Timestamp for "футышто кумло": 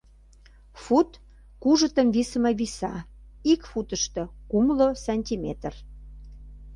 3.71-4.89